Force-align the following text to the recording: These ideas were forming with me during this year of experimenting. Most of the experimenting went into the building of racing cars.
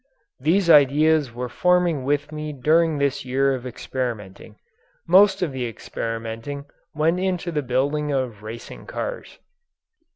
These 0.39 0.67
ideas 0.67 1.31
were 1.31 1.47
forming 1.47 2.03
with 2.03 2.31
me 2.31 2.53
during 2.53 2.97
this 2.97 3.23
year 3.23 3.53
of 3.53 3.67
experimenting. 3.67 4.55
Most 5.07 5.43
of 5.43 5.51
the 5.51 5.67
experimenting 5.67 6.65
went 6.95 7.19
into 7.19 7.51
the 7.51 7.61
building 7.61 8.11
of 8.11 8.41
racing 8.41 8.87
cars. 8.87 9.37